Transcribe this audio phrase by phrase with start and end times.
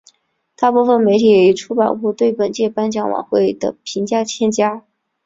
[0.57, 4.83] 大部分媒体出版物对本届颁奖晚会的评价欠佳。